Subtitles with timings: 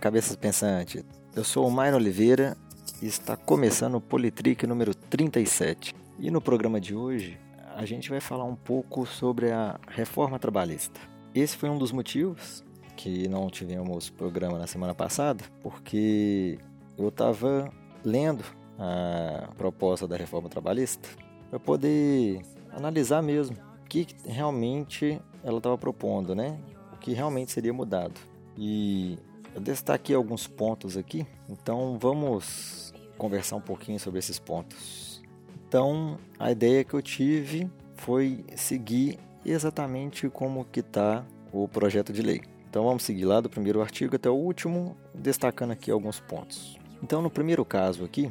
[0.00, 1.04] cabeças pensantes.
[1.36, 2.56] Eu sou o Mairo Oliveira
[3.02, 5.94] e está começando o Politrick número 37.
[6.18, 7.38] E no programa de hoje,
[7.76, 10.98] a gente vai falar um pouco sobre a reforma trabalhista.
[11.34, 12.64] Esse foi um dos motivos
[12.96, 16.58] que não tivemos programa na semana passada, porque
[16.96, 17.70] eu estava
[18.02, 18.44] lendo
[18.78, 21.08] a proposta da reforma trabalhista
[21.50, 22.40] para poder
[22.72, 26.58] analisar mesmo o que realmente ela estava propondo, né?
[26.94, 28.14] O que realmente seria mudado.
[28.56, 29.18] E
[29.54, 35.22] eu destaquei alguns pontos aqui, então vamos conversar um pouquinho sobre esses pontos.
[35.68, 42.22] Então, a ideia que eu tive foi seguir exatamente como que está o projeto de
[42.22, 42.40] lei.
[42.68, 46.78] Então vamos seguir lá do primeiro artigo até o último, destacando aqui alguns pontos.
[47.02, 48.30] Então, no primeiro caso aqui,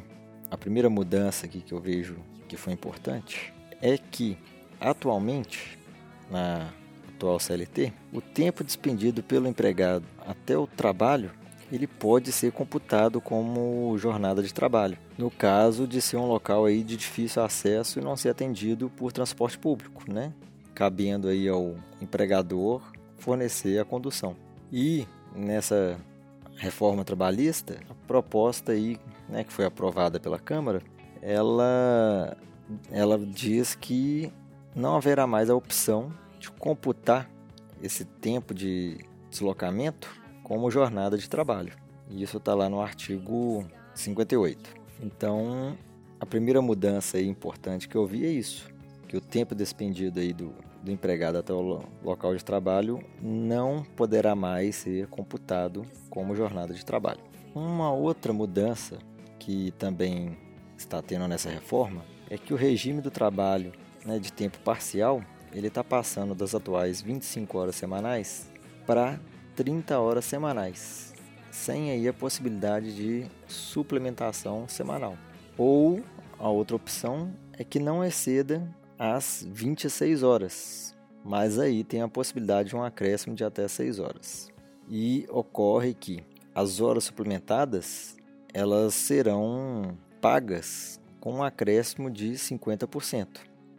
[0.50, 2.16] a primeira mudança aqui que eu vejo
[2.48, 4.36] que foi importante é que
[4.80, 5.78] atualmente
[6.30, 6.72] na
[7.20, 11.30] atual CLT, o tempo despendido pelo empregado até o trabalho
[11.70, 16.82] ele pode ser computado como jornada de trabalho, no caso de ser um local aí
[16.82, 20.32] de difícil acesso e não ser atendido por transporte público, né?
[20.74, 22.82] cabendo aí ao empregador
[23.18, 24.34] fornecer a condução.
[24.72, 25.96] E nessa
[26.56, 30.82] reforma trabalhista, a proposta aí, né, que foi aprovada pela Câmara,
[31.22, 32.36] ela
[32.90, 34.32] ela diz que
[34.74, 37.30] não haverá mais a opção de computar
[37.80, 38.98] esse tempo de
[39.30, 40.10] deslocamento
[40.42, 41.72] como jornada de trabalho.
[42.08, 44.74] E isso está lá no artigo 58.
[45.00, 45.76] Então,
[46.18, 48.68] a primeira mudança importante que eu vi é isso,
[49.06, 50.52] que o tempo despendido aí do,
[50.82, 56.84] do empregado até o local de trabalho não poderá mais ser computado como jornada de
[56.84, 57.20] trabalho.
[57.54, 58.98] Uma outra mudança
[59.38, 60.36] que também
[60.76, 63.72] está tendo nessa reforma é que o regime do trabalho
[64.04, 68.50] né, de tempo parcial ele está passando das atuais 25 horas semanais
[68.86, 69.20] para
[69.56, 71.12] 30 horas semanais,
[71.50, 75.16] sem aí a possibilidade de suplementação semanal.
[75.58, 76.02] Ou
[76.38, 78.66] a outra opção é que não exceda
[78.98, 84.48] as 26 horas, mas aí tem a possibilidade de um acréscimo de até 6 horas.
[84.88, 86.24] E ocorre que
[86.54, 88.16] as horas suplementadas
[88.52, 93.28] elas serão pagas com um acréscimo de 50%.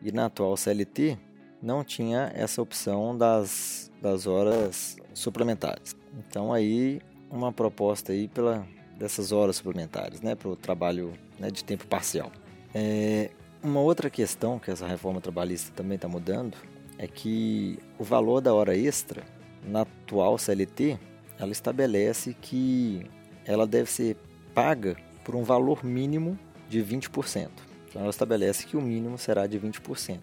[0.02, 1.18] E na atual CLT
[1.62, 5.96] não tinha essa opção das, das horas suplementares.
[6.18, 8.66] Então aí uma proposta aí pela
[8.98, 12.32] dessas horas suplementares, né, para o trabalho né, de tempo parcial.
[12.74, 13.32] É,
[13.64, 16.56] uma outra questão que essa reforma trabalhista também está mudando
[17.00, 19.24] é que o valor da hora extra
[19.66, 21.00] na atual CLT
[21.40, 23.04] ela estabelece que
[23.44, 24.16] ela deve ser
[24.54, 26.38] paga por um valor mínimo
[26.70, 27.50] de 20%.
[27.90, 30.20] Então ela estabelece que o mínimo será de 20%.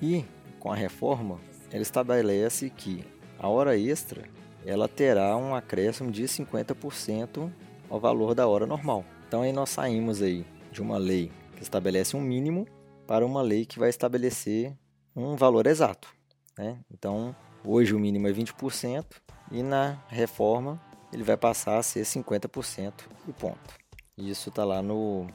[0.00, 0.24] E
[0.60, 1.40] com a reforma,
[1.72, 3.04] ela estabelece que
[3.38, 4.22] a hora extra
[4.64, 7.50] ela terá um acréscimo de 50%
[7.88, 9.04] ao valor da hora normal.
[9.26, 12.68] Então aí nós saímos aí de uma lei que estabelece um mínimo
[13.06, 14.76] para uma lei que vai estabelecer
[15.16, 16.08] um valor exato.
[16.56, 16.78] Né?
[16.92, 17.34] Então
[17.64, 19.04] hoje o mínimo é 20%
[19.50, 20.80] e na reforma
[21.12, 22.92] ele vai passar a ser 50%
[23.26, 23.74] e ponto.
[24.16, 25.26] Isso está lá no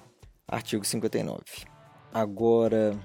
[0.48, 1.42] artigo 59.
[2.14, 2.98] Agora,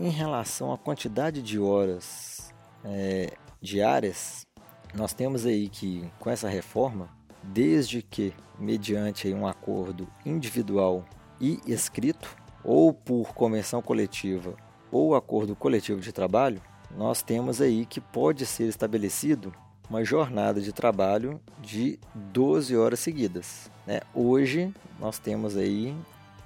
[0.00, 2.52] em relação à quantidade de horas
[2.82, 4.46] é, diárias,
[4.94, 7.10] nós temos aí que com essa reforma,
[7.42, 11.04] desde que mediante um acordo individual
[11.38, 12.34] e escrito,
[12.64, 14.54] ou por convenção coletiva
[14.90, 16.60] ou acordo coletivo de trabalho,
[16.96, 19.52] nós temos aí que pode ser estabelecido
[19.88, 23.70] uma jornada de trabalho de 12 horas seguidas.
[23.86, 24.00] Né?
[24.14, 25.94] Hoje nós temos aí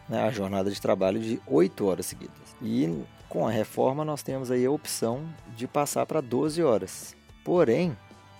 [0.08, 2.56] né, a jornada de trabalho de 8 horas seguidas.
[2.60, 7.16] E com a reforma, nós temos aí a opção de passar para 12 horas.
[7.44, 7.96] Porém,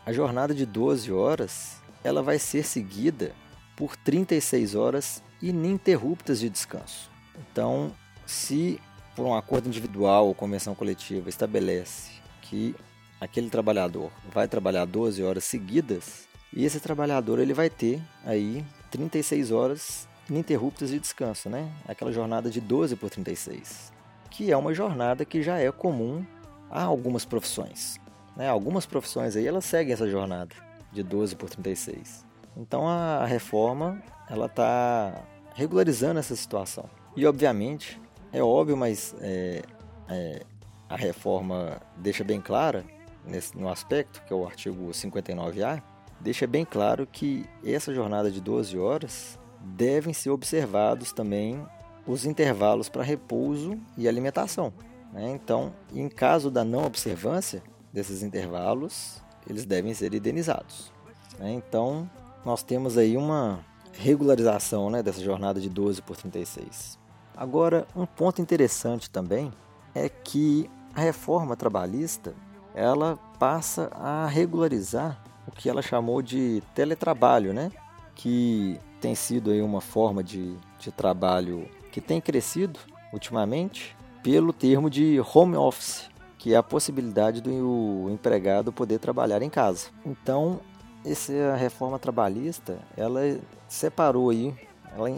[0.07, 3.33] a jornada de 12 horas ela vai ser seguida
[3.75, 7.11] por 36 horas ininterruptas de descanso.
[7.37, 7.93] Então,
[8.25, 8.81] se
[9.17, 12.77] por um acordo individual ou convenção coletiva estabelece que
[13.21, 19.51] aquele trabalhador vai trabalhar 12 horas seguidas, e esse trabalhador ele vai ter aí 36
[19.51, 21.69] horas ininterruptas de descanso, né?
[21.89, 23.93] Aquela jornada de 12 por 36
[24.37, 26.25] que é uma jornada que já é comum
[26.71, 28.01] a algumas profissões.
[28.37, 28.49] Né?
[28.49, 30.55] Algumas profissões aí elas seguem essa jornada
[30.93, 32.27] de 12 por 36.
[32.57, 35.23] Então a reforma ela está
[35.55, 36.91] regularizando essa situação.
[37.17, 38.01] E obviamente
[38.33, 39.63] é óbvio, mas é,
[40.09, 40.43] é,
[40.89, 42.85] a reforma deixa bem clara
[43.25, 45.81] nesse, no aspecto que é o artigo 59A
[46.21, 51.65] deixa bem claro que essa jornada de 12 horas devem ser observados também
[52.07, 54.73] os intervalos para repouso e alimentação.
[55.13, 55.31] Né?
[55.33, 57.63] Então, em caso da não observância
[57.93, 60.93] desses intervalos, eles devem ser indenizados.
[61.39, 61.53] Né?
[61.53, 62.09] Então,
[62.45, 66.99] nós temos aí uma regularização né, dessa jornada de 12 por 36.
[67.37, 69.53] Agora, um ponto interessante também
[69.95, 72.35] é que a reforma trabalhista
[72.75, 77.71] ela passa a regularizar o que ela chamou de teletrabalho, né?
[78.15, 82.81] que tem sido aí uma forma de, de trabalho que tem crescido
[83.13, 89.49] ultimamente pelo termo de home office, que é a possibilidade do empregado poder trabalhar em
[89.49, 89.91] casa.
[90.05, 90.59] Então,
[91.05, 93.21] essa reforma trabalhista, ela
[93.69, 94.53] separou aí,
[94.93, 95.09] ela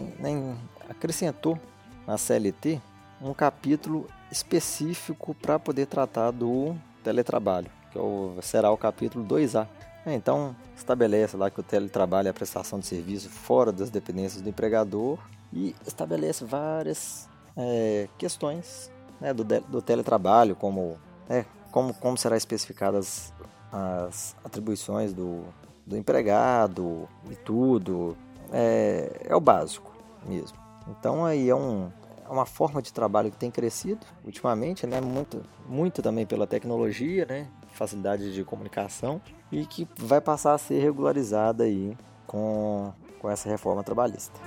[0.87, 1.59] acrescentou
[2.05, 2.79] na CLT
[3.19, 9.67] um capítulo específico para poder tratar do teletrabalho, que é será o capítulo 2A.
[10.05, 14.49] Então, estabelece lá que o teletrabalho é a prestação de serviço fora das dependências do
[14.49, 15.17] empregador
[15.51, 20.97] e estabelece várias é, questões né, do, do, teletrabalho, como,
[21.27, 23.33] né, como, como será especificadas
[23.71, 25.43] as atribuições do,
[25.85, 28.17] do empregado e tudo.
[28.51, 29.91] É, é o básico
[30.25, 30.57] mesmo.
[30.87, 31.91] Então aí é, um,
[32.25, 35.01] é uma forma de trabalho que tem crescido ultimamente, né?
[35.01, 37.47] Muito, muito também pela tecnologia, né?
[37.73, 39.21] Facilidade de comunicação
[39.51, 41.95] e que vai passar a ser regularizada aí
[42.25, 44.39] com, com essa reforma trabalhista.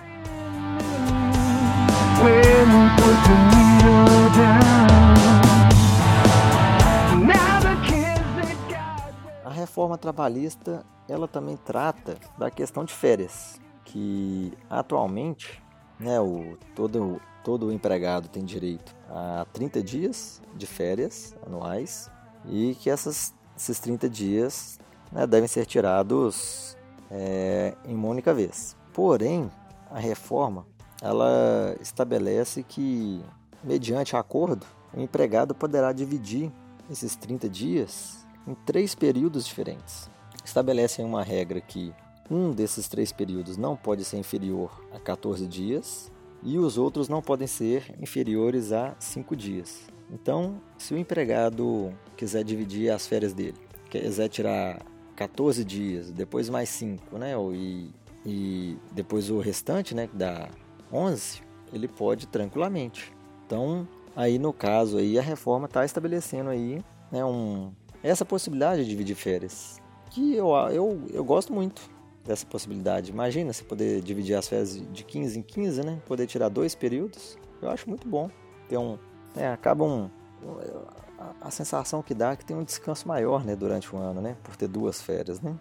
[9.45, 15.63] A reforma trabalhista ela também trata da questão de férias, que atualmente
[15.99, 22.11] né, o, todo, todo empregado tem direito a 30 dias de férias anuais
[22.47, 24.79] e que essas, esses 30 dias
[25.11, 26.77] né, devem ser tirados
[27.11, 28.77] é, em uma única vez.
[28.93, 29.51] Porém,
[29.91, 30.67] a reforma
[31.01, 33.21] ela estabelece que,
[33.65, 36.51] mediante acordo, o empregado poderá dividir
[36.91, 40.11] esses 30 dias em três períodos diferentes.
[40.45, 41.93] Estabelece uma regra que
[42.31, 46.11] um desses três períodos não pode ser inferior a 14 dias
[46.43, 49.81] e os outros não podem ser inferiores a 5 dias.
[50.13, 53.59] Então, se o empregado quiser dividir as férias dele,
[53.89, 54.83] quiser tirar
[55.17, 57.35] 14 dias, depois mais 5, né?
[57.53, 57.91] E,
[58.25, 60.09] e depois o restante, né?
[60.13, 60.49] Dá
[60.93, 61.43] 11,
[61.73, 63.13] ele pode tranquilamente.
[63.47, 67.73] Então, aí no caso aí a reforma está estabelecendo aí né, um,
[68.03, 71.91] essa possibilidade de dividir férias, que eu, eu, eu gosto muito
[72.25, 73.11] dessa possibilidade.
[73.11, 76.03] Imagina você poder dividir as férias de 15 em 15, né?
[76.07, 77.39] Poder tirar dois períodos.
[77.63, 78.31] Eu acho muito bom.
[78.69, 78.99] Ter um,
[79.35, 80.11] né, acaba um,
[81.41, 84.37] a, sensação que dá é que tem um descanso maior, né, durante o ano, né,
[84.43, 85.57] por ter duas férias, né.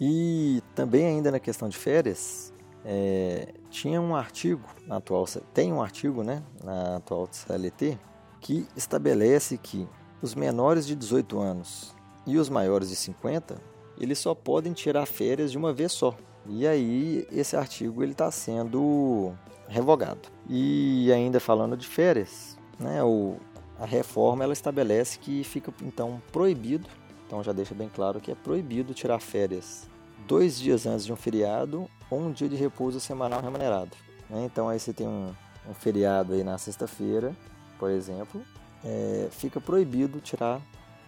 [0.00, 2.52] E também ainda na questão de férias,
[2.84, 7.98] é, tinha um artigo na atual, tem um artigo, né, na atual CLT
[8.40, 9.88] que estabelece que
[10.22, 11.92] os menores de 18 anos
[12.24, 13.56] e os maiores de 50,
[13.98, 16.14] eles só podem tirar férias de uma vez só.
[16.46, 19.32] E aí esse artigo ele está sendo
[19.66, 20.28] revogado.
[20.48, 23.38] E ainda falando de férias, né, o,
[23.76, 26.88] a reforma ela estabelece que fica então proibido,
[27.26, 29.88] então já deixa bem claro que é proibido tirar férias
[30.26, 33.96] dois dias antes de um feriado ou um dia de repouso semanal remunerado.
[34.28, 34.44] Né?
[34.44, 35.34] Então aí você tem um,
[35.68, 37.34] um feriado aí na sexta-feira,
[37.78, 38.42] por exemplo,
[38.84, 40.60] é, fica proibido tirar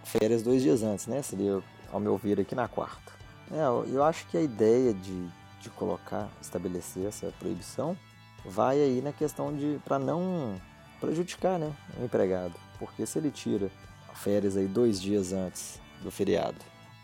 [0.05, 1.21] férias dois dias antes, né?
[1.23, 3.13] Seria, ao meu ver, aqui na quarta.
[3.51, 5.29] É, eu acho que a ideia de,
[5.61, 7.97] de colocar, estabelecer essa proibição,
[8.45, 10.55] vai aí na questão de para não
[11.01, 12.55] prejudicar né, o empregado.
[12.79, 13.71] Porque se ele tira
[14.15, 16.59] férias aí dois dias antes do feriado,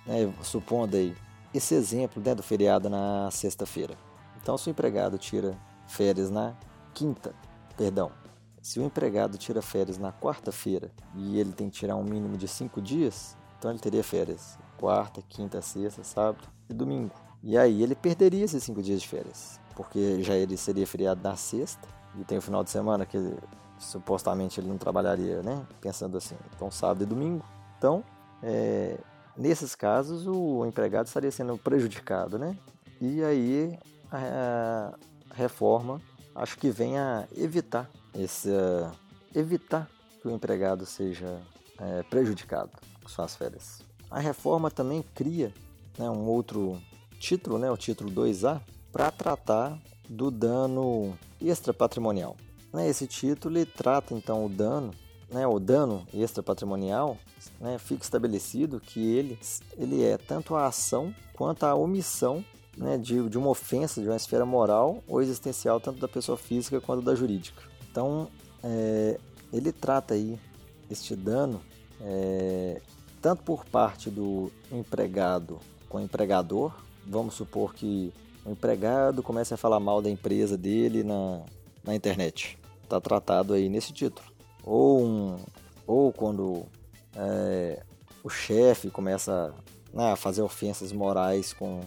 [0.06, 1.14] né, supondo aí
[1.54, 3.94] esse exemplo né, do feriado na sexta-feira.
[4.40, 5.56] Então, se o empregado tira
[5.86, 6.54] férias na
[6.94, 7.34] quinta,
[7.76, 8.10] perdão,
[8.60, 12.48] se o empregado tira férias na quarta-feira e ele tem que tirar um mínimo de
[12.48, 17.14] cinco dias, então ele teria férias quarta, quinta, sexta, sábado e domingo.
[17.42, 21.36] E aí ele perderia esses cinco dias de férias, porque já ele seria feriado na
[21.36, 23.18] sexta e tem o final de semana que
[23.78, 25.64] supostamente ele não trabalharia, né?
[25.80, 27.44] Pensando assim, então sábado e domingo.
[27.78, 28.04] Então,
[28.42, 28.98] é,
[29.36, 32.56] nesses casos, o empregado estaria sendo prejudicado, né?
[33.00, 33.78] E aí
[34.10, 34.94] a,
[35.34, 36.00] reforma
[36.34, 38.50] acho que vem a evitar esse,
[39.34, 39.88] evitar
[40.20, 41.40] que o empregado seja
[41.78, 42.70] é, prejudicado
[43.02, 43.80] com suas férias.
[44.10, 45.52] A reforma também cria
[45.98, 46.80] né, um outro
[47.18, 48.60] título, né, o título 2A,
[48.92, 52.36] para tratar do dano extrapatrimonial.
[52.72, 54.92] Né, esse título trata então o dano,
[55.32, 57.16] né, o dano extrapatrimonial,
[57.60, 59.38] né, fica estabelecido que ele,
[59.76, 62.44] ele é tanto a ação quanto a omissão
[62.76, 66.80] né, de, de uma ofensa de uma esfera moral ou existencial, tanto da pessoa física
[66.80, 67.62] quanto da jurídica.
[67.90, 68.28] Então,
[68.62, 69.18] é,
[69.52, 70.38] ele trata aí
[70.90, 71.60] este dano
[72.00, 72.80] é,
[73.20, 76.74] tanto por parte do empregado com o empregador,
[77.06, 78.12] vamos supor que
[78.44, 81.42] o empregado comece a falar mal da empresa dele na,
[81.84, 82.58] na internet.
[82.82, 84.26] Está tratado aí nesse título.
[84.64, 85.36] Ou, um,
[85.86, 86.64] ou quando
[87.16, 87.82] é,
[88.22, 89.52] o chefe começa
[89.92, 91.80] né, a fazer ofensas morais com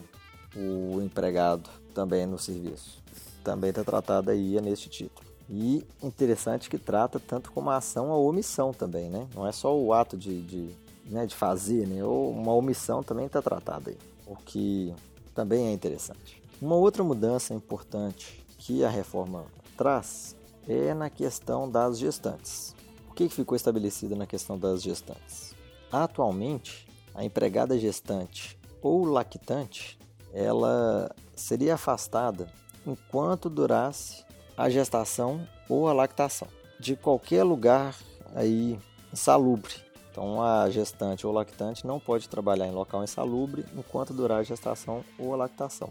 [0.56, 3.04] o empregado também no serviço.
[3.44, 5.26] Também está tratado aí neste título.
[5.50, 9.28] E interessante que trata tanto como a ação a omissão também, né?
[9.36, 10.70] Não é só o ato de, de,
[11.06, 12.04] né, de fazer, né?
[12.04, 14.94] Ou uma omissão também está tratada aí, o que
[15.36, 16.42] também é interessante.
[16.60, 19.46] Uma outra mudança importante que a reforma
[19.78, 20.36] traz
[20.68, 22.76] é na questão das gestantes.
[23.10, 25.56] O que ficou estabelecido na questão das gestantes?
[25.92, 29.98] Atualmente, a empregada gestante ou lactante,
[30.34, 32.48] ela seria afastada
[32.86, 34.26] enquanto durasse
[34.58, 36.48] a gestação ou a lactação
[36.80, 37.96] de qualquer lugar
[38.34, 38.78] aí
[39.12, 39.74] insalubre.
[40.12, 45.04] Então a gestante ou lactante não pode trabalhar em local insalubre enquanto durar a gestação
[45.18, 45.90] ou a lactação.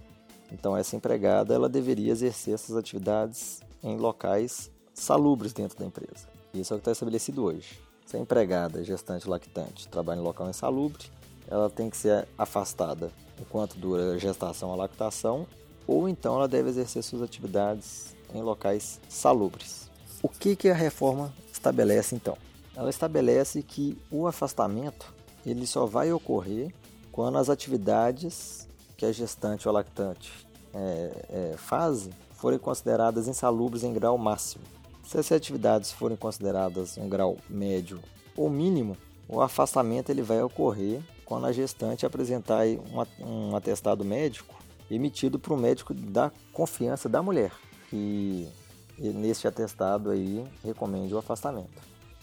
[0.52, 6.26] Então essa empregada ela deveria exercer essas atividades em locais salubres dentro da empresa.
[6.54, 7.78] Isso é o que está estabelecido hoje.
[8.06, 11.04] Se a empregada, gestante lactante, trabalha em local insalubre,
[11.46, 15.46] ela tem que ser afastada enquanto dura a gestação ou a lactação,
[15.86, 19.90] ou então ela deve exercer suas atividades em locais salubres.
[20.22, 22.38] O que, que a reforma estabelece então?
[22.74, 25.12] Ela estabelece que o afastamento
[25.44, 26.74] ele só vai ocorrer
[27.12, 30.32] quando as atividades que a gestante ou a lactante
[30.72, 32.12] é, é, fazem
[32.44, 34.62] forem consideradas insalubres em grau máximo.
[35.02, 37.98] Se as atividades forem consideradas em grau médio
[38.36, 44.54] ou mínimo, o afastamento ele vai ocorrer quando a gestante apresentar um, um atestado médico
[44.90, 47.50] emitido por um médico da confiança da mulher,
[47.88, 48.46] que
[48.98, 51.80] neste atestado aí recomende o afastamento.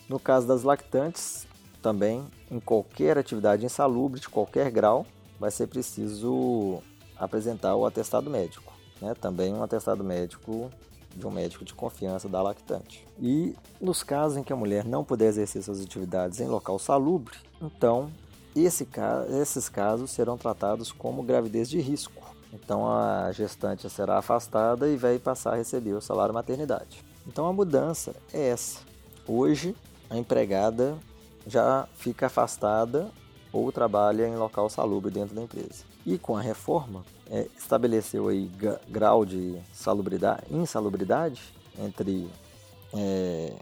[0.08, 1.48] No caso das lactantes,
[1.82, 5.04] também em qualquer atividade insalubre de qualquer grau,
[5.40, 6.80] vai ser preciso
[7.18, 8.72] apresentar o atestado médico,
[9.02, 9.14] né?
[9.14, 10.70] Também um atestado médico
[11.16, 13.06] de um médico de confiança da lactante.
[13.20, 17.36] E nos casos em que a mulher não puder exercer suas atividades em local salubre,
[17.62, 18.12] então
[18.56, 18.88] esse,
[19.42, 22.22] esses casos serão tratados como gravidez de risco.
[22.54, 27.04] Então a gestante será afastada e vai passar a receber o salário maternidade.
[27.26, 28.80] Então a mudança é essa.
[29.28, 29.76] Hoje
[30.10, 30.98] a empregada
[31.48, 33.10] já fica afastada
[33.54, 35.86] ou trabalha em local salubre dentro da empresa.
[36.06, 38.52] E com a reforma, é, estabeleceu aí
[38.90, 41.42] grau de salubridade, insalubridade
[41.80, 42.30] entre
[42.94, 43.56] é,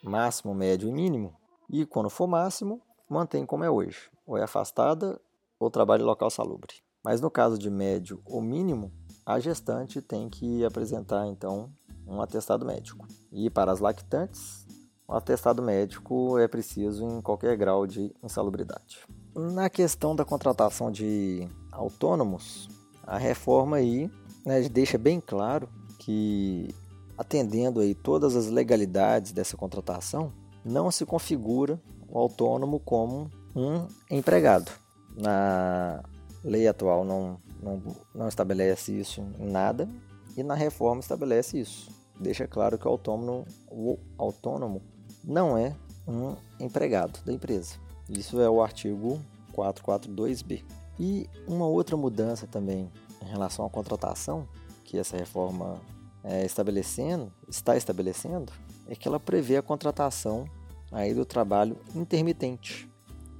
[0.00, 1.34] máximo, médio e mínimo.
[1.68, 2.80] E quando for máximo,
[3.10, 4.08] mantém como é hoje.
[4.24, 5.20] Ou é afastada
[5.58, 6.74] ou trabalha em local salubre.
[7.02, 8.92] Mas no caso de médio ou mínimo,
[9.24, 11.68] a gestante tem que apresentar então
[12.06, 13.08] um atestado médico.
[13.32, 14.64] E para as lactantes,
[15.08, 19.00] o atestado médico é preciso em qualquer grau de insalubridade.
[19.34, 22.68] Na questão da contratação de autônomos,
[23.06, 24.10] a reforma aí
[24.44, 26.68] né, deixa bem claro que,
[27.16, 30.32] atendendo aí todas as legalidades dessa contratação,
[30.64, 34.70] não se configura o autônomo como um empregado.
[35.16, 36.02] Na
[36.44, 37.82] lei atual não, não,
[38.14, 39.88] não estabelece isso em nada
[40.36, 41.90] e na reforma estabelece isso.
[42.20, 44.82] Deixa claro que o autônomo, o autônomo
[45.24, 45.74] não é
[46.06, 47.74] um empregado da empresa.
[48.08, 49.20] Isso é o artigo
[49.52, 50.62] 442B.
[50.98, 52.90] E uma outra mudança também
[53.22, 54.48] em relação à contratação,
[54.84, 55.80] que essa reforma
[56.22, 58.52] é estabelecendo, está estabelecendo,
[58.88, 60.48] é que ela prevê a contratação
[60.90, 62.88] aí do trabalho intermitente.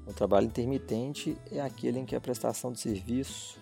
[0.06, 3.58] O trabalho intermitente é aquele em que a prestação de serviço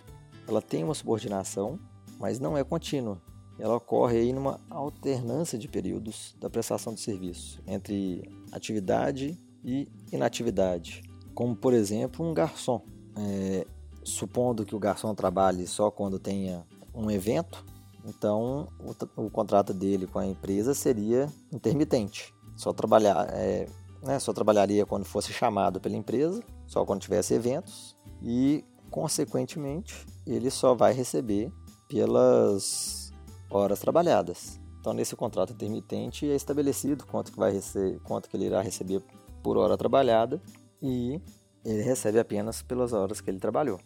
[0.46, 1.78] ela tem uma subordinação,
[2.18, 3.20] mas não é contínua.
[3.58, 8.22] Ela ocorre aí numa alternância de períodos da prestação de serviço entre
[8.52, 11.02] atividade e inatividade,
[11.34, 12.84] como por exemplo um garçom.
[13.16, 13.66] É,
[14.04, 17.64] supondo que o garçom trabalhe só quando tenha um evento,
[18.04, 18.68] então
[19.16, 22.34] o, o contrato dele com a empresa seria intermitente.
[22.56, 23.66] Só trabalhar, é,
[24.02, 30.50] né, só trabalharia quando fosse chamado pela empresa, só quando tivesse eventos e, consequentemente, ele
[30.50, 31.50] só vai receber
[31.88, 33.12] pelas
[33.50, 34.60] horas trabalhadas.
[34.78, 39.02] Então, nesse contrato intermitente é estabelecido quanto que vai receber, quanto que ele irá receber
[39.42, 40.40] por hora trabalhada
[40.82, 41.20] e
[41.64, 43.80] ele recebe apenas pelas horas que ele trabalhou.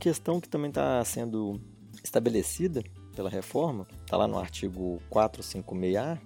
[0.00, 1.60] Questão que também está sendo
[2.02, 2.82] estabelecida
[3.14, 6.18] pela reforma, está lá no artigo 456A,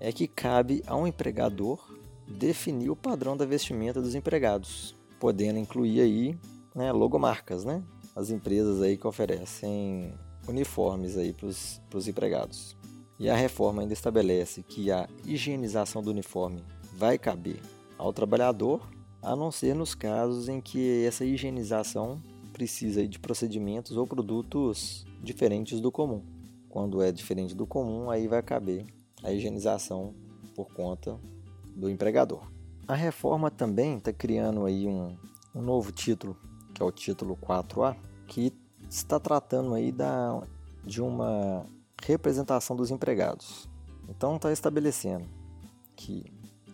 [0.00, 1.78] é que cabe a um empregador
[2.26, 6.38] definir o padrão da vestimenta dos empregados, podendo incluir aí
[6.74, 7.82] né, logomarcas, né?
[8.14, 10.12] As empresas aí que oferecem
[10.48, 12.76] uniformes aí para os empregados.
[13.18, 17.60] E a reforma ainda estabelece que a higienização do uniforme vai caber
[17.96, 18.80] ao trabalhador,
[19.22, 22.20] a não ser nos casos em que essa higienização
[22.60, 26.22] precisa de procedimentos ou produtos diferentes do comum.
[26.68, 28.84] Quando é diferente do comum, aí vai caber
[29.24, 30.14] a higienização
[30.54, 31.18] por conta
[31.74, 32.46] do empregador.
[32.86, 35.16] A reforma também está criando aí um,
[35.54, 36.36] um novo título,
[36.74, 38.52] que é o título 4A, que
[38.90, 40.42] está tratando aí da,
[40.84, 41.64] de uma
[42.04, 43.70] representação dos empregados.
[44.06, 45.26] Então está estabelecendo
[45.96, 46.26] que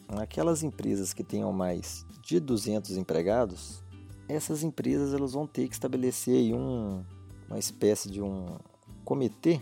[0.09, 3.85] aquelas empresas que tenham mais de 200 empregados,
[4.29, 7.05] essas empresas elas vão ter que estabelecer aí um,
[7.49, 8.59] uma espécie de um
[9.05, 9.61] comitê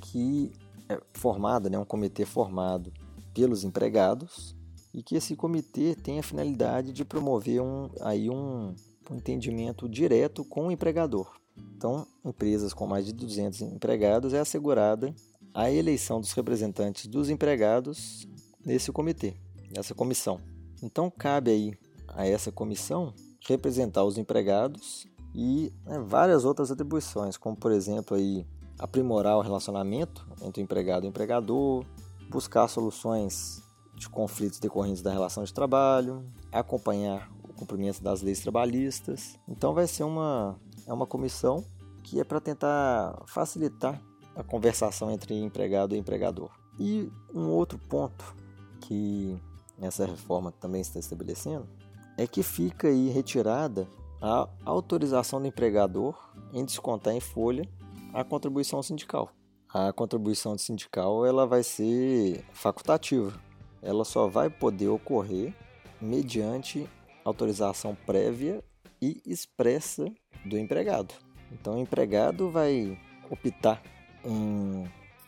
[0.00, 0.52] que
[0.88, 2.92] é formado, né, um comitê formado
[3.32, 4.54] pelos empregados
[4.92, 8.74] e que esse comitê tem a finalidade de promover um, aí um,
[9.10, 11.32] um entendimento direto com o empregador.
[11.76, 15.14] Então, empresas com mais de 200 empregados é assegurada
[15.52, 18.26] a eleição dos representantes dos empregados
[18.64, 19.34] nesse comitê,
[19.74, 20.40] nessa comissão.
[20.82, 21.78] Então, cabe aí
[22.08, 23.12] a essa comissão
[23.46, 28.46] representar os empregados e né, várias outras atribuições, como por exemplo aí
[28.78, 31.84] aprimorar o relacionamento entre o empregado e o empregador,
[32.30, 33.62] buscar soluções
[33.94, 39.38] de conflitos decorrentes da relação de trabalho, acompanhar o cumprimento das leis trabalhistas.
[39.48, 41.64] Então vai ser uma é uma comissão
[42.02, 44.00] que é para tentar facilitar
[44.36, 46.50] a conversação entre empregado e empregador.
[46.78, 48.34] E um outro ponto
[48.80, 49.40] que
[49.80, 51.66] essa reforma também está estabelecendo
[52.16, 53.88] é que fica aí retirada
[54.20, 56.16] a autorização do empregador
[56.52, 57.68] em descontar em folha
[58.12, 59.30] a contribuição sindical.
[59.68, 63.38] A contribuição sindical ela vai ser facultativa.
[63.82, 65.52] Ela só vai poder ocorrer
[66.00, 66.88] mediante
[67.24, 68.62] autorização prévia
[69.02, 70.04] e expressa
[70.44, 71.12] do empregado.
[71.50, 72.98] Então o empregado vai
[73.30, 73.82] optar
[74.24, 74.84] em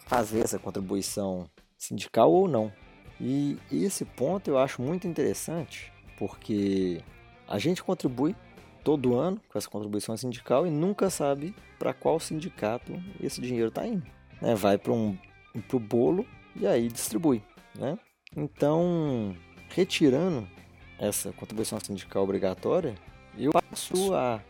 [0.06, 2.72] fazer essa contribuição sindical ou não.
[3.20, 7.02] E esse ponto eu acho muito interessante, porque
[7.48, 8.34] a gente contribui
[8.82, 13.86] todo ano com essa contribuição sindical e nunca sabe para qual sindicato esse dinheiro está
[13.86, 14.06] indo.
[14.40, 14.54] Né?
[14.54, 15.16] Vai para um
[15.68, 17.42] pro bolo e aí distribui.
[17.74, 17.98] Né?
[18.36, 19.34] Então,
[19.68, 20.46] retirando
[20.98, 22.94] essa contribuição sindical obrigatória,
[23.36, 24.40] eu passo a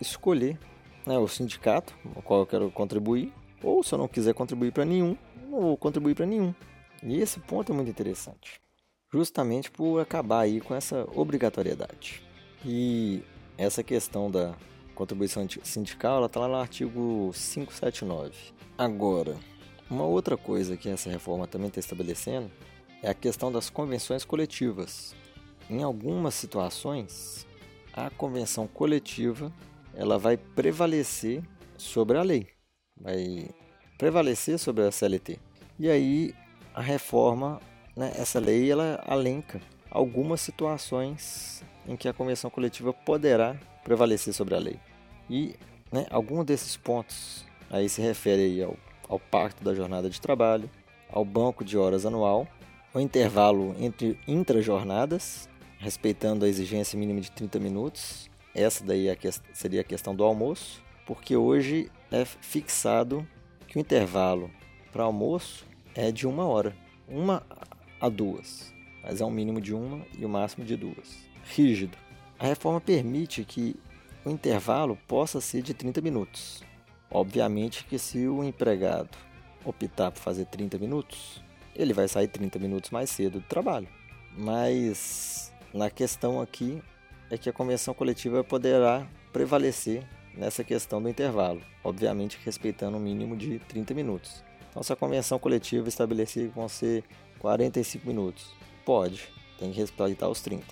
[0.00, 0.58] escolher
[1.06, 4.84] né, o sindicato ao qual eu quero contribuir, ou se eu não quiser contribuir para
[4.84, 5.16] nenhum,
[5.48, 6.54] não vou contribuir para nenhum.
[7.02, 8.60] E esse ponto é muito interessante,
[9.12, 12.22] justamente por acabar aí com essa obrigatoriedade.
[12.64, 13.22] E
[13.56, 14.54] essa questão da
[14.94, 18.32] contribuição sindical, ela está lá no artigo 579.
[18.76, 19.36] Agora,
[19.90, 22.50] uma outra coisa que essa reforma também está estabelecendo
[23.02, 25.14] é a questão das convenções coletivas.
[25.68, 27.46] Em algumas situações,
[27.92, 29.52] a convenção coletiva
[29.94, 31.42] ela vai prevalecer
[31.76, 32.48] sobre a lei,
[32.96, 33.48] vai
[33.98, 35.38] prevalecer sobre a CLT.
[35.78, 36.34] E aí
[36.74, 37.60] a reforma,
[38.00, 39.60] né, essa lei, ela alenca
[39.90, 44.78] algumas situações em que a convenção coletiva poderá prevalecer sobre a lei.
[45.28, 45.54] E
[45.92, 48.74] né, algum desses pontos aí se refere aí ao,
[49.06, 50.70] ao pacto da jornada de trabalho,
[51.10, 52.48] ao banco de horas anual,
[52.94, 55.46] ao intervalo entre intrajornadas
[55.78, 58.30] respeitando a exigência mínima de 30 minutos.
[58.54, 63.26] Essa daí é a seria a questão do almoço, porque hoje é fixado
[63.66, 64.50] que o intervalo
[64.90, 66.74] para almoço é de uma hora,
[67.08, 67.42] uma
[68.00, 71.28] a duas, mas é um mínimo de uma e o um máximo de duas.
[71.44, 71.96] Rígido.
[72.38, 73.76] A reforma permite que
[74.24, 76.62] o intervalo possa ser de 30 minutos.
[77.10, 79.10] Obviamente que se o empregado
[79.64, 81.42] optar por fazer 30 minutos,
[81.74, 83.88] ele vai sair 30 minutos mais cedo do trabalho.
[84.36, 86.82] Mas na questão aqui
[87.30, 93.36] é que a convenção coletiva poderá prevalecer nessa questão do intervalo, obviamente respeitando um mínimo
[93.36, 94.44] de 30 minutos.
[94.70, 97.04] Então, se a convenção coletiva estabelecer que vão ser
[97.40, 98.52] 45 minutos,
[98.84, 100.64] pode, tem que respeitar os 30,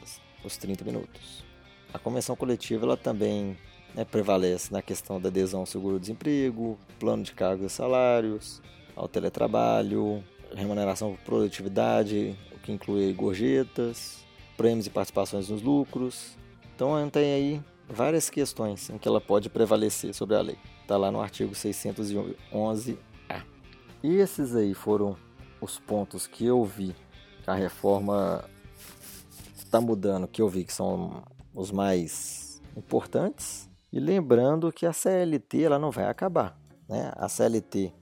[0.45, 1.45] os 30 minutos.
[1.93, 3.57] A convenção coletiva ela também
[3.95, 8.63] né, prevalece na questão da adesão ao seguro-desemprego, plano de cargos e salários,
[8.95, 10.23] ao teletrabalho,
[10.55, 14.25] remuneração por produtividade, o que inclui gorjetas,
[14.57, 16.37] prêmios e participações nos lucros.
[16.75, 20.59] Então tem aí várias questões em que ela pode prevalecer sobre a lei.
[20.83, 23.43] Está lá no artigo 611-A.
[24.03, 25.17] E esses aí foram
[25.61, 26.95] os pontos que eu vi
[27.43, 28.45] que a reforma
[29.57, 31.23] está mudando, que eu vi que são
[31.55, 33.69] os mais importantes.
[33.93, 36.59] E lembrando que a CLT ela não vai acabar.
[36.89, 37.13] Né?
[37.17, 37.93] A CLT,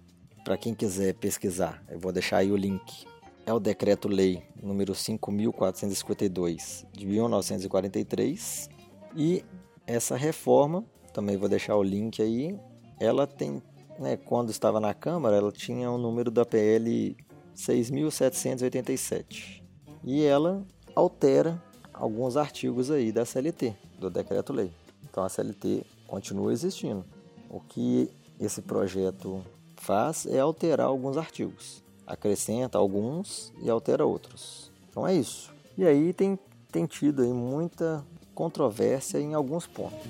[0.44, 3.06] para quem quiser pesquisar, eu vou deixar aí o link
[3.46, 8.68] é o Decreto-Lei número 5.452 de 1943
[9.14, 9.44] e
[9.86, 12.58] essa reforma, também vou deixar o link aí,
[12.98, 13.62] ela tem,
[14.00, 17.16] né, quando estava na Câmara, ela tinha o número da PL
[17.56, 19.62] 6.787
[20.04, 20.64] e ela
[20.94, 21.60] altera
[21.92, 24.70] alguns artigos aí da CLT, do decreto-lei.
[25.02, 27.04] Então a CLT continua existindo.
[27.50, 29.42] O que esse projeto
[29.76, 34.70] faz é alterar alguns artigos, acrescenta alguns e altera outros.
[34.90, 35.52] Então é isso.
[35.76, 36.38] E aí tem,
[36.70, 40.06] tem tido aí muita controvérsia em alguns pontos.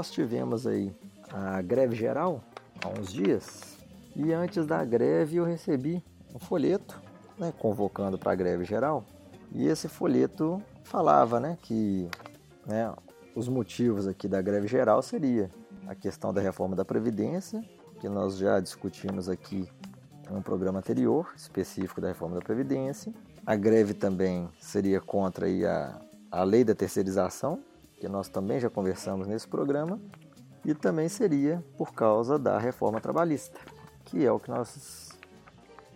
[0.00, 0.96] Nós tivemos aí
[1.30, 2.42] a greve geral
[2.82, 3.76] há uns dias
[4.16, 6.02] e antes da greve eu recebi
[6.34, 6.98] um folheto
[7.38, 9.04] né, convocando para a greve geral
[9.52, 12.08] e esse folheto falava né, que
[12.66, 12.90] né,
[13.36, 15.50] os motivos aqui da greve geral seria
[15.86, 17.62] a questão da reforma da Previdência,
[18.00, 19.68] que nós já discutimos aqui
[20.30, 23.12] em um programa anterior, específico da reforma da Previdência.
[23.44, 27.62] A greve também seria contra aí a, a lei da terceirização,
[28.00, 30.00] que nós também já conversamos nesse programa,
[30.64, 33.60] e também seria por causa da reforma trabalhista,
[34.06, 35.10] que é o que nós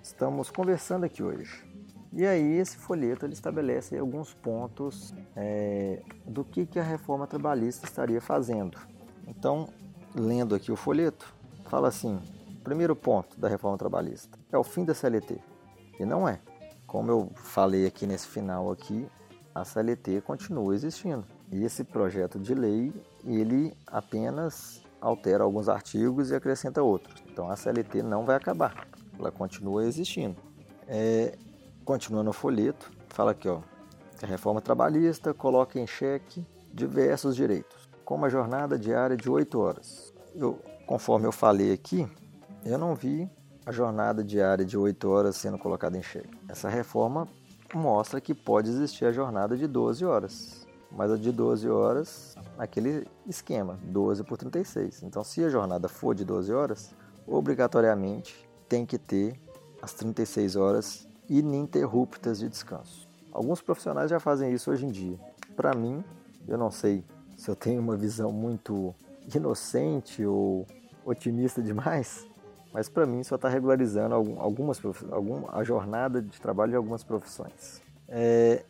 [0.02, 1.64] estamos conversando aqui hoje.
[2.12, 7.86] E aí esse folheto ele estabelece alguns pontos é, do que, que a reforma trabalhista
[7.86, 8.78] estaria fazendo.
[9.26, 9.68] Então,
[10.14, 12.20] lendo aqui o folheto, fala assim:
[12.62, 15.40] primeiro ponto da reforma trabalhista é o fim da CLT.
[15.98, 16.38] E não é.
[16.86, 19.08] Como eu falei aqui nesse final aqui,
[19.54, 21.33] a CLT continua existindo.
[21.54, 22.92] E esse projeto de lei,
[23.24, 27.22] ele apenas altera alguns artigos e acrescenta outros.
[27.30, 28.86] Então a CLT não vai acabar,
[29.18, 30.36] ela continua existindo.
[30.86, 31.36] É,
[31.84, 33.60] Continua no folheto, fala aqui, ó,
[34.22, 40.14] a reforma trabalhista coloca em xeque diversos direitos, como a jornada diária de 8 horas.
[40.34, 42.08] Eu, conforme eu falei aqui,
[42.64, 43.30] eu não vi
[43.66, 46.30] a jornada diária de 8 horas sendo colocada em xeque.
[46.48, 47.28] Essa reforma
[47.74, 50.63] mostra que pode existir a jornada de 12 horas,
[50.96, 55.02] mas a de 12 horas naquele esquema, 12 por 36.
[55.02, 56.94] Então, se a jornada for de 12 horas,
[57.26, 59.40] obrigatoriamente tem que ter
[59.82, 63.08] as 36 horas ininterruptas de descanso.
[63.32, 65.18] Alguns profissionais já fazem isso hoje em dia.
[65.56, 66.04] Para mim,
[66.46, 67.04] eu não sei
[67.36, 68.94] se eu tenho uma visão muito
[69.34, 70.66] inocente ou
[71.04, 72.26] otimista demais,
[72.72, 74.80] mas para mim só está regularizando algumas
[75.10, 77.82] algum, a jornada de trabalho de algumas profissões.
[78.08, 78.64] É,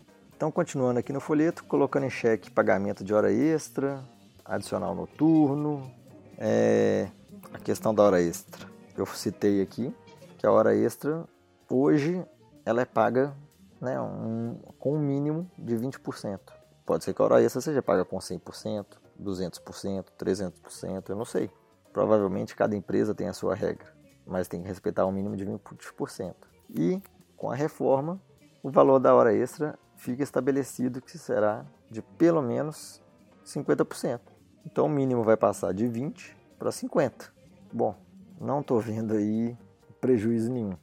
[0.44, 4.04] então, continuando aqui no folheto, colocando em xeque pagamento de hora extra,
[4.44, 5.90] adicional noturno,
[6.36, 7.08] é,
[7.50, 8.68] a questão da hora extra.
[8.94, 9.90] Eu citei aqui
[10.36, 11.24] que a hora extra
[11.66, 12.22] hoje
[12.62, 13.34] ela é paga
[13.80, 16.38] né, um, com um mínimo de 20%.
[16.84, 18.84] Pode ser que a hora extra seja paga com 100%,
[19.18, 21.50] 200%, 300%, eu não sei.
[21.90, 23.88] Provavelmente cada empresa tem a sua regra,
[24.26, 26.34] mas tem que respeitar um mínimo de 20%.
[26.68, 27.00] E
[27.34, 28.20] com a reforma,
[28.62, 33.02] o valor da hora extra fica estabelecido que será de pelo menos
[33.44, 34.20] 50%.
[34.66, 37.32] Então o mínimo vai passar de 20 para 50.
[37.72, 37.94] Bom,
[38.38, 39.56] não estou vendo aí
[40.02, 40.76] prejuízo nenhum.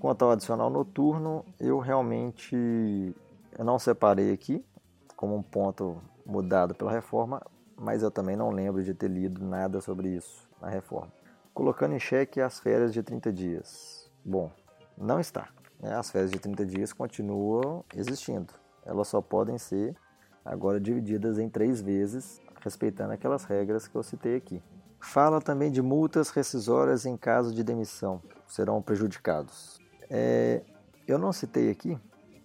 [0.00, 2.56] Quanto ao adicional noturno, eu realmente
[3.58, 4.64] eu não separei aqui
[5.14, 7.42] como um ponto mudado pela reforma,
[7.76, 11.12] mas eu também não lembro de ter lido nada sobre isso na reforma.
[11.52, 14.10] Colocando em xeque as férias de 30 dias.
[14.24, 14.50] Bom,
[14.96, 15.48] não está.
[15.84, 15.94] Né?
[15.94, 18.54] As férias de 30 dias continuam existindo.
[18.86, 19.94] Elas só podem ser
[20.42, 24.62] agora divididas em três vezes, respeitando aquelas regras que eu citei aqui.
[24.98, 29.78] Fala também de multas rescisórias em caso de demissão, serão prejudicados.
[30.08, 30.62] É,
[31.06, 31.98] eu não citei aqui,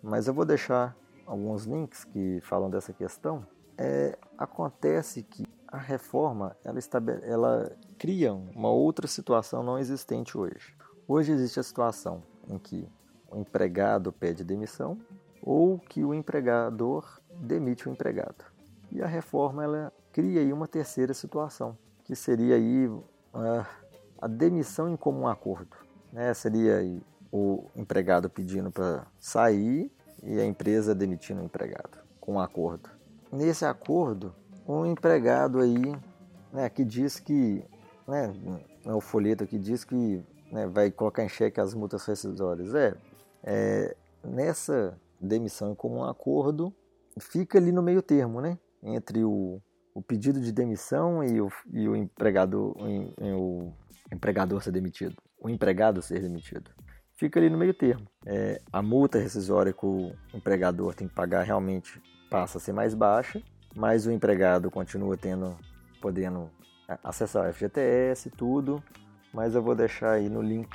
[0.03, 3.45] mas eu vou deixar alguns links que falam dessa questão.
[3.77, 10.75] É, acontece que a reforma ela, estabele, ela cria uma outra situação não existente hoje.
[11.07, 12.89] Hoje existe a situação em que
[13.31, 14.97] o empregado pede demissão
[15.41, 18.45] ou que o empregador demite o empregado.
[18.91, 22.89] E a reforma ela cria aí uma terceira situação, que seria aí
[23.33, 23.65] a,
[24.21, 25.77] a demissão em comum acordo.
[26.11, 26.33] Né?
[26.33, 29.91] Seria aí o empregado pedindo para sair
[30.23, 32.89] e a empresa demitindo o empregado, com um acordo.
[33.31, 34.33] Nesse acordo,
[34.67, 35.95] um empregado aí,
[36.51, 37.63] né, que diz que,
[38.07, 38.33] né,
[38.85, 42.73] é o folheto que diz que né, vai colocar em xeque as multas rescisórias.
[42.73, 42.95] É,
[43.43, 46.73] é, nessa demissão com um acordo,
[47.19, 49.61] fica ali no meio termo, né, entre o,
[49.93, 53.73] o pedido de demissão e o, e o empregador, o, o
[54.13, 56.71] empregador ser demitido, o empregado ser demitido
[57.19, 58.07] fica ali no meio termo.
[58.25, 62.93] É, a multa rescisória que o empregador tem que pagar realmente passa a ser mais
[62.93, 63.43] baixa,
[63.75, 65.57] mas o empregado continua tendo,
[66.01, 66.49] podendo
[67.03, 68.81] acessar o FGTS, tudo,
[69.33, 70.69] mas eu vou deixar aí no link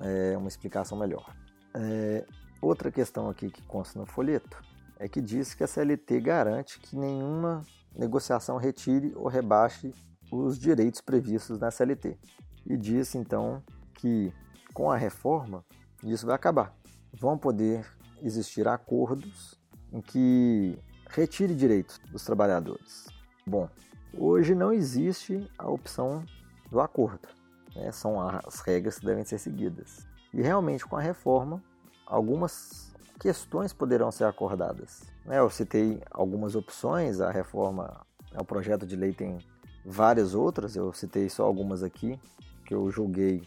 [0.00, 1.36] é, uma explicação melhor.
[1.74, 2.24] É,
[2.60, 4.62] outra questão aqui que consta no folheto
[4.98, 9.94] é que diz que a CLT garante que nenhuma negociação retire ou rebaixe
[10.30, 12.18] os direitos previstos na CLT.
[12.64, 13.62] e disse então
[13.94, 14.32] que
[14.72, 15.64] com a reforma
[16.02, 16.74] isso vai acabar.
[17.12, 17.86] Vão poder
[18.22, 19.60] existir acordos
[19.92, 23.06] em que retire direitos dos trabalhadores.
[23.46, 23.68] Bom,
[24.16, 26.24] hoje não existe a opção
[26.70, 27.28] do acordo.
[27.74, 27.92] Né?
[27.92, 30.06] São as regras que devem ser seguidas.
[30.32, 31.62] E realmente, com a reforma,
[32.06, 35.02] algumas questões poderão ser acordadas.
[35.24, 35.38] Né?
[35.38, 39.38] Eu citei algumas opções, a reforma, o é projeto de lei tem
[39.84, 42.18] várias outras, eu citei só algumas aqui
[42.64, 43.46] que eu julguei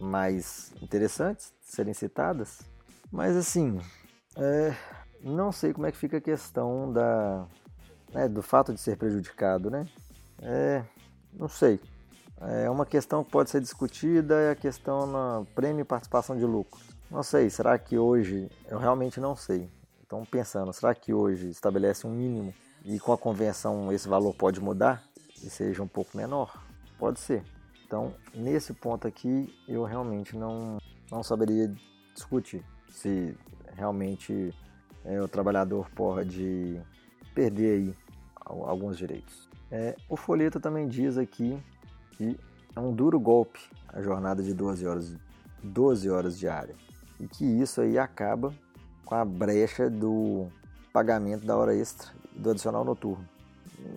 [0.00, 2.60] mais interessantes serem citadas.
[3.10, 3.80] Mas assim,
[4.36, 4.74] é,
[5.22, 7.46] não sei como é que fica a questão da,
[8.12, 9.86] né, do fato de ser prejudicado, né?
[10.40, 10.84] É,
[11.32, 11.80] não sei.
[12.40, 16.44] É uma questão que pode ser discutida, é a questão na prêmio e participação de
[16.44, 16.80] lucro.
[17.10, 19.70] Não sei, será que hoje, eu realmente não sei.
[20.04, 24.60] Então pensando, será que hoje estabelece um mínimo e com a convenção esse valor pode
[24.60, 25.02] mudar
[25.42, 26.62] e seja um pouco menor?
[26.98, 27.42] Pode ser.
[27.86, 30.78] Então, nesse ponto aqui, eu realmente não,
[31.10, 31.72] não saberia
[32.14, 33.36] discutir se
[33.74, 34.52] realmente
[35.04, 36.80] é, o trabalhador pode
[37.34, 37.94] perder aí
[38.44, 39.48] alguns direitos.
[39.70, 41.60] É, o folheto também diz aqui
[42.16, 42.38] que
[42.74, 45.16] é um duro golpe a jornada de 12 horas,
[45.62, 46.74] 12 horas diária
[47.18, 48.52] e que isso aí acaba
[49.04, 50.48] com a brecha do
[50.92, 53.26] pagamento da hora extra do adicional noturno.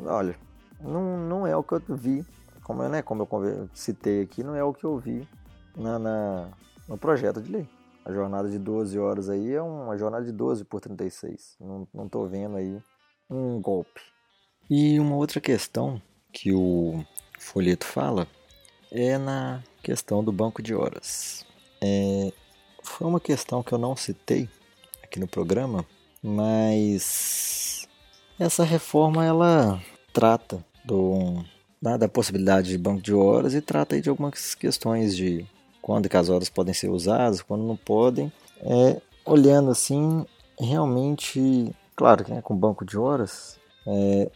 [0.06, 0.36] Olha,
[0.80, 2.26] não, não é o que eu vi,
[2.64, 5.28] como, né, como eu citei aqui, não é o que eu vi
[5.76, 6.50] na, na
[6.88, 7.70] no projeto de lei.
[8.04, 11.58] A jornada de 12 horas aí é uma jornada de 12 por 36.
[11.60, 12.82] Não, não vendo aí
[13.30, 14.02] um golpe.
[14.70, 16.02] E uma outra questão
[16.34, 17.06] que o
[17.40, 18.28] folheto fala
[18.92, 21.46] é na questão do banco de horas.
[21.82, 22.32] É,
[22.84, 24.50] foi uma questão que eu não citei
[25.04, 25.86] aqui no programa,
[26.22, 27.88] mas
[28.40, 29.82] essa reforma ela
[30.14, 31.44] trata do,
[31.82, 35.46] da, da possibilidade de banco de horas e trata de algumas questões de
[35.82, 38.32] quando que as horas podem ser usadas, quando não podem.
[38.62, 40.26] É, olhando assim,
[40.60, 44.30] realmente, claro que né, com banco de horas, é,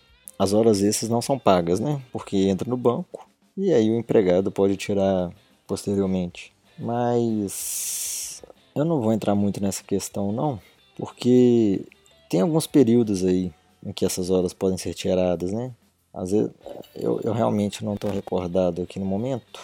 [0.43, 2.01] as horas extras não são pagas, né?
[2.11, 5.31] Porque entra no banco e aí o empregado pode tirar
[5.65, 6.51] posteriormente.
[6.77, 8.43] Mas
[8.75, 10.59] eu não vou entrar muito nessa questão não,
[10.97, 11.85] porque
[12.29, 13.51] tem alguns períodos aí
[13.85, 15.71] em que essas horas podem ser tiradas, né?
[16.13, 16.51] Às vezes
[16.95, 19.61] eu, eu realmente não estou recordado aqui no momento,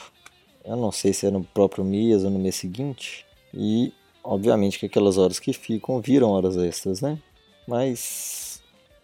[0.64, 3.26] eu não sei se é no próprio mês ou no mês seguinte.
[3.54, 3.92] E,
[4.24, 7.18] obviamente, que aquelas horas que ficam viram horas extras, né?
[7.68, 8.49] Mas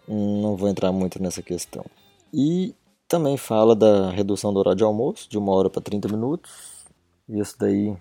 [0.08, 1.86] não vou entrar muito nessa questão.
[2.34, 2.74] E
[3.08, 6.86] também fala da redução do horário de almoço, de uma hora para 30 minutos.
[7.28, 7.96] Isso daí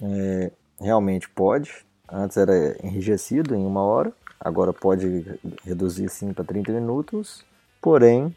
[0.00, 1.70] é, realmente pode.
[2.10, 7.44] Antes era enrijecido em uma hora, agora pode reduzir sim para 30 minutos.
[7.80, 8.34] Porém,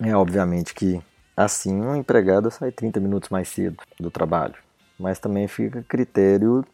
[0.00, 1.02] é obviamente que
[1.36, 4.54] Assim, um empregado sai 30 minutos mais cedo do trabalho.
[4.98, 6.64] Mas também fica critério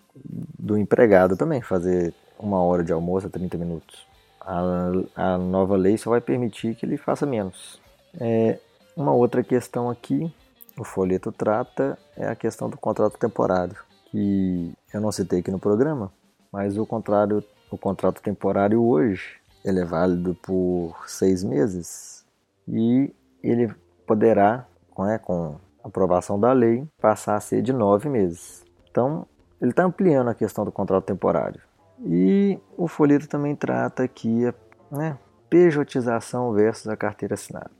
[0.58, 4.06] do empregado também fazer uma hora de almoço a 30 minutos.
[4.40, 7.80] A, a nova lei só vai permitir que ele faça menos.
[8.18, 8.58] É,
[8.96, 10.32] uma outra questão aqui,
[10.78, 13.76] o folheto trata, é a questão do contrato temporário,
[14.06, 16.12] que eu não citei aqui no programa,
[16.50, 22.24] mas o, contrário, o contrato temporário hoje ele é válido por seis meses
[22.66, 23.72] e ele
[24.06, 24.66] poderá,
[24.98, 28.64] né, com aprovação da lei, passar a ser de nove meses.
[28.90, 29.26] Então,
[29.60, 31.60] ele está ampliando a questão do contrato temporário.
[32.04, 34.54] E o folheto também trata aqui a
[34.90, 37.70] né, pejotização versus a carteira assinada,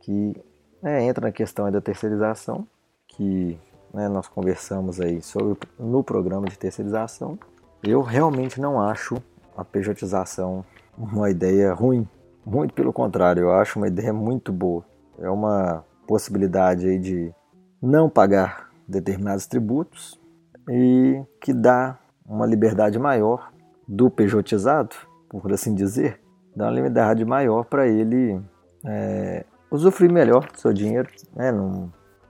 [0.00, 0.36] que
[0.82, 2.66] né, entra na questão da terceirização,
[3.08, 3.58] que
[3.92, 7.38] né, nós conversamos aí sobre no programa de terceirização.
[7.82, 9.16] Eu realmente não acho
[9.56, 10.64] a pejotização
[10.96, 12.08] uma ideia ruim.
[12.46, 14.84] Muito pelo contrário, eu acho uma ideia muito boa
[15.18, 17.32] é uma possibilidade aí de
[17.80, 20.20] não pagar determinados tributos
[20.68, 23.52] e que dá uma liberdade maior
[23.86, 24.94] do pejotizado,
[25.28, 26.20] por assim dizer,
[26.54, 28.40] dá uma liberdade maior para ele
[28.84, 31.08] é, usufruir melhor do seu dinheiro.
[31.34, 31.52] Né?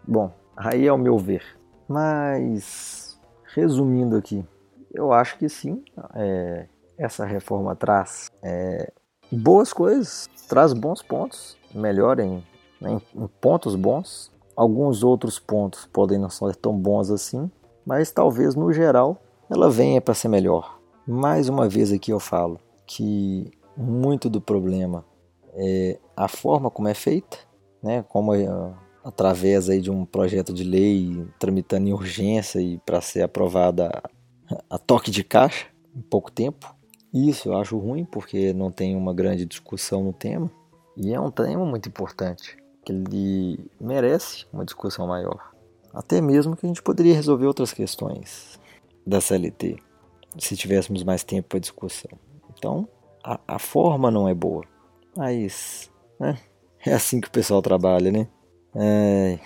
[0.06, 1.44] Bom, aí é o meu ver.
[1.88, 3.20] Mas,
[3.54, 4.44] resumindo aqui,
[4.92, 8.92] eu acho que sim, é, essa reforma traz é,
[9.30, 12.42] boas coisas, traz bons pontos, melhor em
[12.84, 14.30] né, em pontos bons.
[14.54, 17.50] Alguns outros pontos podem não ser tão bons assim,
[17.84, 20.73] mas talvez no geral ela venha para ser melhor.
[21.06, 25.04] Mais uma vez aqui eu falo que muito do problema
[25.52, 27.36] é a forma como é feita,
[27.82, 28.02] né?
[28.08, 28.46] Como é,
[29.04, 34.02] através aí de um projeto de lei tramitando em urgência e para ser aprovada
[34.48, 36.74] a, a toque de caixa em pouco tempo.
[37.12, 40.50] Isso eu acho ruim porque não tem uma grande discussão no tema
[40.96, 45.52] e é um tema muito importante que ele merece uma discussão maior.
[45.92, 48.58] até mesmo que a gente poderia resolver outras questões
[49.06, 49.76] da CLT
[50.38, 52.10] se tivéssemos mais tempo para discussão.
[52.56, 52.88] Então,
[53.22, 54.64] a, a, forma não é boa,
[55.16, 56.38] mas né,
[56.84, 58.28] é assim que o pessoal trabalha, né?
[58.74, 59.38] É,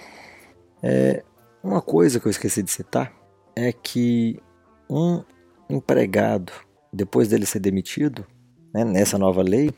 [0.82, 1.24] é,
[1.62, 3.12] uma coisa que eu esqueci de citar
[3.54, 4.40] é que
[4.88, 5.22] um
[5.68, 6.52] empregado,
[6.92, 8.26] depois dele ser demitido,
[8.72, 9.70] né, nessa nova lei,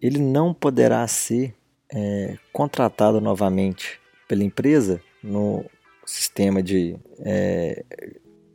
[0.00, 1.54] ele não poderá ser
[1.92, 5.64] é, contratado novamente pela empresa no
[6.04, 7.84] sistema de é,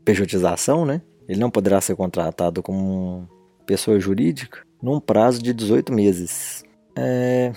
[0.03, 1.01] pejotização, né?
[1.31, 3.25] Ele não poderá ser contratado como
[3.65, 6.61] pessoa jurídica num prazo de 18 meses.
[6.93, 7.53] É,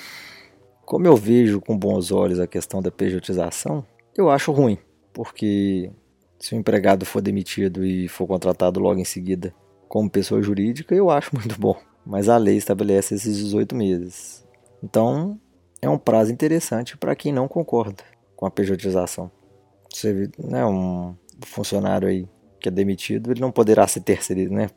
[0.84, 3.84] como eu vejo com bons olhos a questão da pejotização,
[4.16, 4.78] eu acho ruim,
[5.12, 5.90] porque
[6.38, 9.52] se o empregado for demitido e for contratado logo em seguida
[9.88, 11.76] como pessoa jurídica, eu acho muito bom.
[12.06, 14.46] Mas a lei estabelece esses 18 meses.
[14.84, 15.36] Então,
[15.82, 18.04] é um prazo interessante para quem não concorda
[18.36, 19.32] com a pejotização.
[19.92, 22.28] Você, né, um funcionário aí
[22.64, 24.70] que é demitido, ele não poderá ser terceirizado, né?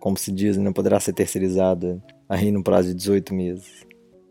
[0.00, 3.86] Como se diz, não poderá ser terceirizado aí no prazo de 18 meses.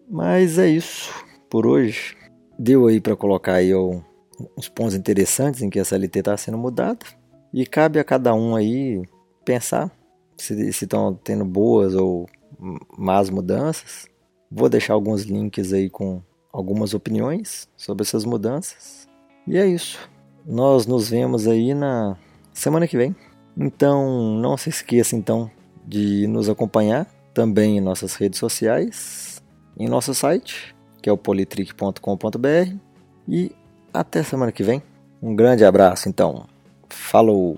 [0.10, 1.14] Mas é isso
[1.48, 2.18] por hoje.
[2.58, 7.06] Deu aí para colocar aí uns pontos interessantes em que essa LT está sendo mudada.
[7.54, 9.04] E cabe a cada um aí
[9.46, 9.92] pensar
[10.36, 12.28] se estão tendo boas ou
[12.98, 14.08] más mudanças.
[14.50, 16.20] Vou deixar alguns links aí com
[16.52, 19.08] algumas opiniões sobre essas mudanças.
[19.48, 20.00] E é isso.
[20.44, 22.18] Nós nos vemos aí na
[22.54, 23.16] semana que vem.
[23.58, 25.50] Então, não se esqueça então
[25.86, 29.42] de nos acompanhar também em nossas redes sociais,
[29.78, 32.76] em nosso site, que é o politrick.com.br.
[33.28, 33.52] E
[33.94, 34.82] até semana que vem.
[35.22, 36.46] Um grande abraço, então.
[36.90, 37.58] Falou!